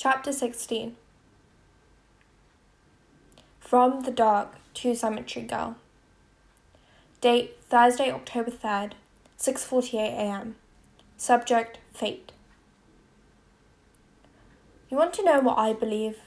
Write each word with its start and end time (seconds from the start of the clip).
Chapter 0.00 0.32
16 0.32 0.94
From 3.58 4.02
the 4.02 4.12
Dark 4.12 4.54
to 4.74 4.94
Cemetery 4.94 5.44
Girl. 5.44 5.74
Date 7.20 7.56
Thursday, 7.68 8.08
October 8.12 8.52
3rd, 8.52 8.92
6:48 9.40 9.94
a.m. 9.94 10.54
Subject 11.16 11.78
Fate. 11.92 12.30
You 14.88 14.96
want 14.96 15.14
to 15.14 15.24
know 15.24 15.40
what 15.40 15.58
I 15.58 15.72
believe? 15.72 16.18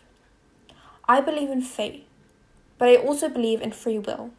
I 1.07 1.21
believe 1.21 1.49
in 1.49 1.61
fate, 1.61 2.05
but 2.77 2.89
I 2.89 2.97
also 2.97 3.29
believe 3.29 3.61
in 3.61 3.71
free 3.71 3.99
will. 3.99 4.31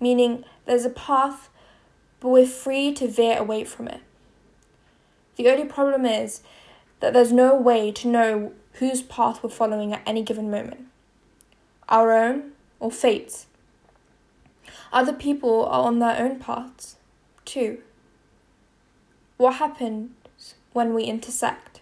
Meaning 0.00 0.44
there's 0.66 0.84
a 0.84 0.90
path, 0.90 1.50
but 2.18 2.30
we're 2.30 2.46
free 2.46 2.92
to 2.94 3.06
veer 3.06 3.38
away 3.38 3.62
from 3.62 3.86
it. 3.86 4.00
The 5.36 5.48
only 5.48 5.66
problem 5.66 6.04
is 6.04 6.40
that 7.00 7.12
there's 7.12 7.32
no 7.32 7.54
way 7.54 7.92
to 7.92 8.08
know 8.08 8.52
whose 8.74 9.02
path 9.02 9.42
we're 9.42 9.50
following 9.50 9.92
at 9.92 10.02
any 10.06 10.22
given 10.22 10.50
moment 10.50 10.86
our 11.88 12.12
own 12.12 12.52
or 12.80 12.90
fate's. 12.90 13.46
Other 14.92 15.12
people 15.12 15.66
are 15.66 15.82
on 15.82 15.98
their 15.98 16.18
own 16.18 16.38
paths, 16.38 16.96
too. 17.44 17.78
What 19.36 19.56
happens 19.56 20.54
when 20.72 20.94
we 20.94 21.04
intersect? 21.04 21.80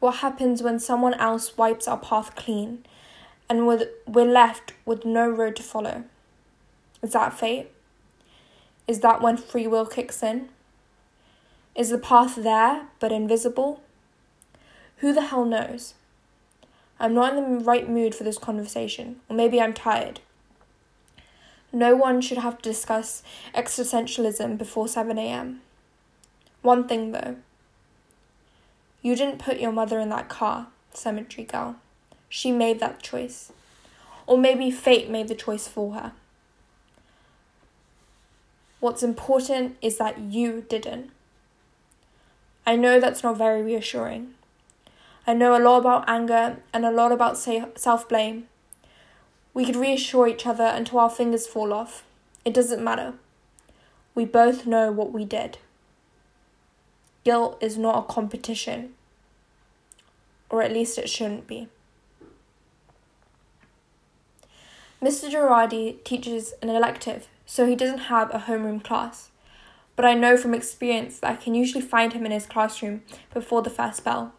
What 0.00 0.16
happens 0.16 0.62
when 0.62 0.78
someone 0.78 1.14
else 1.14 1.56
wipes 1.56 1.86
our 1.86 1.98
path 1.98 2.34
clean 2.34 2.84
and 3.48 3.66
we're 3.66 3.88
left 4.06 4.72
with 4.84 5.04
no 5.04 5.28
road 5.28 5.56
to 5.56 5.62
follow? 5.62 6.04
Is 7.02 7.12
that 7.12 7.38
fate? 7.38 7.70
Is 8.86 9.00
that 9.00 9.20
when 9.20 9.36
free 9.36 9.66
will 9.66 9.86
kicks 9.86 10.22
in? 10.22 10.48
Is 11.74 11.90
the 11.90 11.98
path 11.98 12.36
there 12.36 12.88
but 13.00 13.12
invisible? 13.12 13.80
Who 14.98 15.12
the 15.12 15.26
hell 15.26 15.44
knows? 15.44 15.94
I'm 17.00 17.14
not 17.14 17.36
in 17.36 17.58
the 17.58 17.64
right 17.64 17.88
mood 17.88 18.14
for 18.14 18.24
this 18.24 18.38
conversation, 18.38 19.20
or 19.28 19.36
maybe 19.36 19.60
I'm 19.60 19.72
tired. 19.72 20.20
No 21.72 21.94
one 21.94 22.20
should 22.20 22.38
have 22.38 22.56
to 22.58 22.70
discuss 22.70 23.22
existentialism 23.54 24.58
before 24.58 24.88
7 24.88 25.18
am. 25.18 25.60
One 26.62 26.88
thing 26.88 27.12
though 27.12 27.36
you 29.02 29.14
didn't 29.14 29.38
put 29.38 29.60
your 29.60 29.72
mother 29.72 30.00
in 30.00 30.08
that 30.08 30.28
car, 30.28 30.68
cemetery 30.92 31.46
girl. 31.46 31.76
She 32.28 32.50
made 32.50 32.80
that 32.80 33.02
choice. 33.02 33.52
Or 34.26 34.36
maybe 34.36 34.70
fate 34.70 35.08
made 35.08 35.28
the 35.28 35.34
choice 35.34 35.68
for 35.68 35.94
her. 35.94 36.12
What's 38.80 39.02
important 39.02 39.76
is 39.80 39.98
that 39.98 40.18
you 40.18 40.64
didn't. 40.68 41.10
I 42.68 42.76
know 42.76 43.00
that's 43.00 43.22
not 43.22 43.38
very 43.38 43.62
reassuring. 43.62 44.34
I 45.26 45.32
know 45.32 45.56
a 45.56 45.64
lot 45.64 45.78
about 45.78 46.04
anger 46.06 46.58
and 46.70 46.84
a 46.84 46.90
lot 46.90 47.12
about 47.12 47.38
self 47.38 48.06
blame. 48.06 48.46
We 49.54 49.64
could 49.64 49.74
reassure 49.74 50.28
each 50.28 50.46
other 50.46 50.66
until 50.66 50.98
our 50.98 51.08
fingers 51.08 51.46
fall 51.46 51.72
off. 51.72 52.04
It 52.44 52.52
doesn't 52.52 52.84
matter. 52.84 53.14
We 54.14 54.26
both 54.26 54.66
know 54.66 54.92
what 54.92 55.12
we 55.12 55.24
did. 55.24 55.56
Guilt 57.24 57.56
is 57.62 57.78
not 57.78 58.04
a 58.04 58.12
competition, 58.12 58.92
or 60.50 60.62
at 60.62 60.70
least 60.70 60.98
it 60.98 61.08
shouldn't 61.08 61.46
be. 61.46 61.68
Mr. 65.02 65.30
Girardi 65.30 66.04
teaches 66.04 66.52
an 66.60 66.68
elective, 66.68 67.28
so 67.46 67.66
he 67.66 67.74
doesn't 67.74 68.10
have 68.12 68.28
a 68.34 68.40
homeroom 68.40 68.84
class 68.84 69.30
but 69.98 70.04
I 70.04 70.14
know 70.14 70.36
from 70.36 70.54
experience 70.54 71.18
that 71.18 71.32
I 71.32 71.34
can 71.34 71.56
usually 71.56 71.84
find 71.84 72.12
him 72.12 72.24
in 72.24 72.30
his 72.30 72.46
classroom 72.46 73.02
before 73.34 73.62
the 73.62 73.68
first 73.68 74.04
bell. 74.04 74.32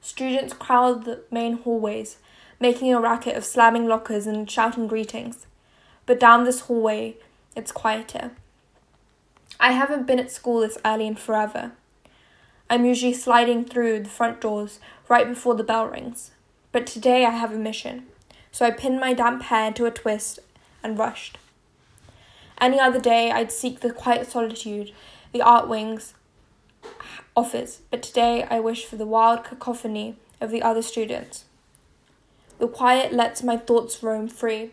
Students 0.00 0.54
crowd 0.54 1.04
the 1.04 1.20
main 1.30 1.58
hallways, 1.58 2.16
making 2.58 2.92
a 2.92 3.00
racket 3.00 3.36
of 3.36 3.44
slamming 3.44 3.86
lockers 3.86 4.26
and 4.26 4.50
shouting 4.50 4.88
greetings, 4.88 5.46
but 6.04 6.18
down 6.18 6.42
this 6.42 6.62
hallway 6.62 7.14
it's 7.54 7.70
quieter. 7.70 8.32
I 9.60 9.70
haven't 9.70 10.08
been 10.08 10.18
at 10.18 10.32
school 10.32 10.62
this 10.62 10.78
early 10.84 11.06
in 11.06 11.14
forever. 11.14 11.70
I'm 12.68 12.84
usually 12.84 13.14
sliding 13.14 13.64
through 13.64 14.00
the 14.00 14.08
front 14.08 14.40
doors 14.40 14.80
right 15.08 15.28
before 15.28 15.54
the 15.54 15.62
bell 15.62 15.86
rings, 15.86 16.32
but 16.72 16.88
today 16.88 17.24
I 17.24 17.30
have 17.30 17.52
a 17.52 17.56
mission, 17.56 18.06
so 18.50 18.66
I 18.66 18.72
pinned 18.72 18.98
my 18.98 19.14
damp 19.14 19.44
hair 19.44 19.68
into 19.68 19.86
a 19.86 19.92
twist 19.92 20.40
and 20.82 20.98
rushed. 20.98 21.38
Any 22.60 22.78
other 22.78 23.00
day, 23.00 23.30
I'd 23.30 23.50
seek 23.50 23.80
the 23.80 23.92
quiet 23.92 24.30
solitude 24.30 24.92
the 25.32 25.42
art 25.42 25.68
wings 25.68 26.14
offers, 27.36 27.82
but 27.90 28.02
today 28.02 28.44
I 28.50 28.60
wish 28.60 28.84
for 28.84 28.96
the 28.96 29.06
wild 29.06 29.44
cacophony 29.44 30.16
of 30.40 30.50
the 30.50 30.62
other 30.62 30.82
students. 30.82 31.44
The 32.58 32.68
quiet 32.68 33.12
lets 33.12 33.42
my 33.42 33.56
thoughts 33.56 34.02
roam 34.02 34.28
free, 34.28 34.72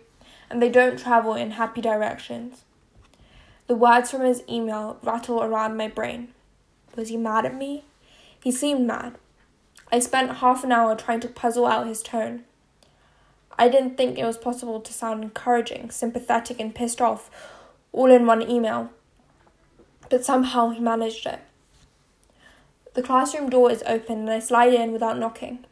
and 0.49 0.61
they 0.61 0.69
don't 0.69 0.99
travel 0.99 1.35
in 1.35 1.51
happy 1.51 1.81
directions. 1.81 2.63
The 3.67 3.75
words 3.75 4.11
from 4.11 4.21
his 4.21 4.43
email 4.49 4.97
rattle 5.03 5.43
around 5.43 5.77
my 5.77 5.87
brain. 5.87 6.29
Was 6.95 7.09
he 7.09 7.17
mad 7.17 7.45
at 7.45 7.55
me? 7.55 7.83
He 8.43 8.51
seemed 8.51 8.87
mad. 8.87 9.17
I 9.91 9.99
spent 9.99 10.37
half 10.37 10.63
an 10.63 10.71
hour 10.71 10.95
trying 10.95 11.19
to 11.21 11.27
puzzle 11.27 11.65
out 11.65 11.87
his 11.87 12.01
tone. 12.01 12.43
I 13.59 13.69
didn't 13.69 13.97
think 13.97 14.17
it 14.17 14.25
was 14.25 14.37
possible 14.37 14.81
to 14.81 14.93
sound 14.93 15.23
encouraging, 15.23 15.89
sympathetic, 15.91 16.59
and 16.59 16.75
pissed 16.75 17.01
off 17.01 17.29
all 17.97 18.11
in 18.11 18.27
one 18.27 18.47
email. 18.47 18.91
But 20.09 20.23
somehow 20.23 20.69
he 20.69 20.79
managed 20.79 21.25
it. 21.25 21.39
The 22.93 23.01
classroom 23.01 23.49
door 23.49 23.71
is 23.71 23.83
open 23.87 24.19
and 24.19 24.29
I 24.29 24.39
slide 24.39 24.73
in 24.73 24.91
without 24.91 25.17
knocking. 25.17 25.65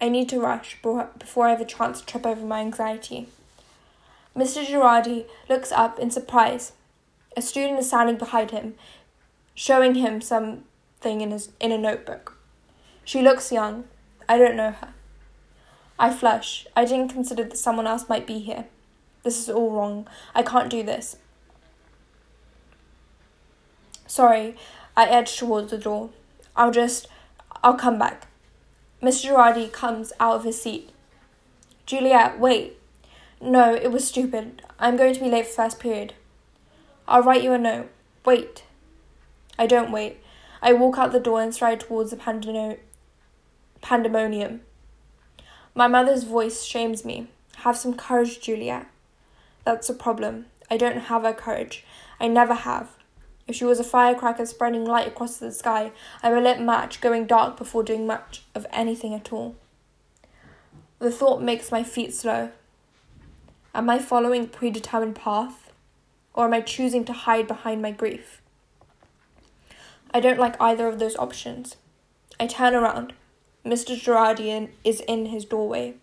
I 0.00 0.08
need 0.08 0.28
to 0.30 0.40
rush 0.40 0.76
before 0.82 1.46
I 1.46 1.50
have 1.50 1.60
a 1.60 1.64
chance 1.64 2.00
to 2.00 2.06
trip 2.06 2.26
over 2.26 2.44
my 2.44 2.60
anxiety. 2.60 3.28
Mr. 4.36 4.64
Girardi 4.64 5.26
looks 5.48 5.70
up 5.70 5.98
in 6.00 6.10
surprise. 6.10 6.72
A 7.36 7.42
student 7.42 7.78
is 7.78 7.88
standing 7.88 8.16
behind 8.16 8.50
him, 8.50 8.74
showing 9.54 9.94
him 9.94 10.20
something 10.20 11.20
in, 11.20 11.30
his, 11.30 11.50
in 11.60 11.70
a 11.70 11.78
notebook. 11.78 12.36
She 13.04 13.22
looks 13.22 13.52
young. 13.52 13.84
I 14.28 14.36
don't 14.36 14.56
know 14.56 14.72
her. 14.72 14.94
I 15.98 16.12
flush. 16.12 16.66
I 16.76 16.84
didn't 16.84 17.12
consider 17.12 17.44
that 17.44 17.56
someone 17.56 17.86
else 17.86 18.08
might 18.08 18.26
be 18.26 18.40
here. 18.40 18.66
This 19.22 19.38
is 19.38 19.48
all 19.48 19.70
wrong. 19.70 20.08
I 20.34 20.42
can't 20.42 20.70
do 20.70 20.82
this. 20.82 21.16
Sorry, 24.08 24.56
I 24.96 25.06
edge 25.06 25.36
towards 25.36 25.70
the 25.70 25.78
door. 25.78 26.10
I'll 26.56 26.72
just. 26.72 27.06
I'll 27.62 27.74
come 27.74 27.98
back. 27.98 28.26
Mr. 29.02 29.30
Girardi 29.30 29.70
comes 29.70 30.12
out 30.18 30.36
of 30.36 30.44
his 30.44 30.60
seat. 30.60 30.90
Juliet, 31.86 32.40
wait. 32.40 32.78
No, 33.40 33.74
it 33.74 33.92
was 33.92 34.08
stupid. 34.08 34.62
I'm 34.78 34.96
going 34.96 35.14
to 35.14 35.20
be 35.20 35.28
late 35.28 35.46
for 35.46 35.52
first 35.52 35.78
period. 35.78 36.14
I'll 37.06 37.22
write 37.22 37.42
you 37.42 37.52
a 37.52 37.58
note. 37.58 37.90
Wait. 38.24 38.64
I 39.58 39.66
don't 39.66 39.92
wait. 39.92 40.20
I 40.60 40.72
walk 40.72 40.98
out 40.98 41.12
the 41.12 41.20
door 41.20 41.40
and 41.40 41.54
stride 41.54 41.80
towards 41.80 42.10
the 42.10 42.16
pandemonium. 43.80 44.60
My 45.74 45.86
mother's 45.86 46.24
voice 46.24 46.64
shames 46.64 47.04
me. 47.04 47.28
Have 47.58 47.76
some 47.76 47.94
courage, 47.94 48.40
Juliet. 48.40 48.86
That's 49.64 49.88
a 49.88 49.94
problem. 49.94 50.46
I 50.70 50.76
don't 50.76 51.02
have 51.02 51.22
her 51.22 51.32
courage. 51.32 51.84
I 52.18 52.26
never 52.26 52.54
have. 52.54 52.97
If 53.48 53.56
she 53.56 53.64
was 53.64 53.80
a 53.80 53.84
firecracker 53.84 54.44
spreading 54.44 54.84
light 54.84 55.08
across 55.08 55.38
the 55.38 55.50
sky, 55.50 55.90
I'm 56.22 56.36
a 56.36 56.40
lit 56.40 56.60
match 56.60 57.00
going 57.00 57.26
dark 57.26 57.56
before 57.56 57.82
doing 57.82 58.06
much 58.06 58.42
of 58.54 58.66
anything 58.70 59.14
at 59.14 59.32
all. 59.32 59.56
The 60.98 61.10
thought 61.10 61.40
makes 61.40 61.72
my 61.72 61.82
feet 61.82 62.12
slow. 62.12 62.50
Am 63.74 63.88
I 63.88 63.98
following 64.00 64.44
a 64.44 64.48
predetermined 64.48 65.16
path? 65.16 65.72
Or 66.34 66.44
am 66.44 66.52
I 66.52 66.60
choosing 66.60 67.06
to 67.06 67.12
hide 67.12 67.48
behind 67.48 67.80
my 67.80 67.90
grief? 67.90 68.42
I 70.12 70.20
don't 70.20 70.38
like 70.38 70.60
either 70.60 70.86
of 70.86 70.98
those 70.98 71.16
options. 71.16 71.76
I 72.38 72.46
turn 72.46 72.74
around. 72.74 73.14
Mr. 73.64 73.98
Girardi 73.98 74.68
is 74.84 75.00
in 75.00 75.26
his 75.26 75.44
doorway. 75.44 75.94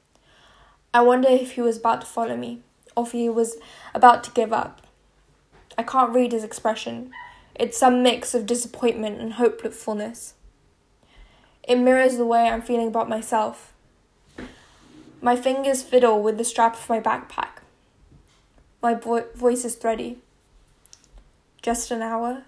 I 0.94 1.02
wonder 1.02 1.30
if 1.30 1.52
he 1.52 1.62
was 1.62 1.78
about 1.78 2.02
to 2.02 2.08
follow 2.08 2.36
me, 2.36 2.62
or 2.98 3.06
if 3.06 3.12
he 3.12 3.30
was 3.30 3.58
about 3.94 4.24
to 4.24 4.32
give 4.32 4.52
up. 4.52 4.82
I 5.78 5.84
can't 5.84 6.14
read 6.14 6.32
his 6.32 6.44
expression, 6.44 7.12
it's 7.56 7.78
some 7.78 8.04
mix 8.04 8.34
of 8.34 8.46
disappointment 8.46 9.20
and 9.20 9.34
hopefulness. 9.34 10.34
It 11.68 11.78
mirrors 11.78 12.18
the 12.18 12.26
way 12.26 12.48
I'm 12.48 12.62
feeling 12.62 12.88
about 12.88 13.10
myself. 13.10 13.74
My 15.22 15.36
fingers 15.36 15.82
fiddle 15.82 16.22
with 16.22 16.38
the 16.38 16.44
strap 16.44 16.76
of 16.76 16.90
my 16.90 17.00
backpack. 17.00 17.62
My 18.82 18.94
vo- 18.94 19.26
voice 19.34 19.66
is 19.66 19.76
thready. 19.76 20.20
Just 21.62 21.90
an 21.90 22.04
hour? 22.04 22.44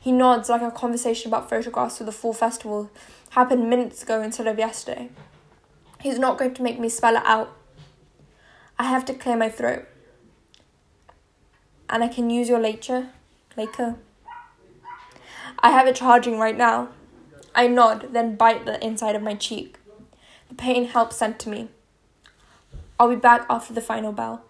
He 0.00 0.12
nods 0.12 0.48
like 0.48 0.62
our 0.62 0.70
conversation 0.70 1.28
about 1.28 1.50
photographs 1.50 1.98
for 1.98 2.04
the 2.04 2.12
fall 2.12 2.32
festival 2.32 2.90
happened 3.30 3.68
minutes 3.68 4.02
ago 4.02 4.22
instead 4.22 4.46
of 4.46 4.58
yesterday. 4.58 5.10
He's 6.00 6.18
not 6.18 6.38
going 6.38 6.54
to 6.54 6.62
make 6.62 6.80
me 6.80 6.88
spell 6.88 7.16
it 7.16 7.22
out. 7.26 7.54
I 8.78 8.84
have 8.84 9.04
to 9.06 9.14
clear 9.14 9.36
my 9.36 9.50
throat. 9.50 9.86
And 11.90 12.02
I 12.02 12.08
can 12.08 12.30
use 12.30 12.48
your 12.48 12.60
lecture. 12.60 13.10
Laker. 13.56 13.96
Uh, 14.26 14.30
I 15.58 15.70
have 15.70 15.86
it 15.86 15.96
charging 15.96 16.38
right 16.38 16.56
now. 16.56 16.88
I 17.54 17.66
nod, 17.66 18.08
then 18.12 18.36
bite 18.36 18.64
the 18.64 18.84
inside 18.84 19.16
of 19.16 19.22
my 19.22 19.34
cheek. 19.34 19.78
The 20.48 20.54
pain 20.54 20.86
helps 20.86 21.16
center 21.16 21.50
me. 21.50 21.68
I'll 22.98 23.08
be 23.08 23.16
back 23.16 23.46
after 23.48 23.72
the 23.72 23.80
final 23.80 24.12
bell. 24.12 24.44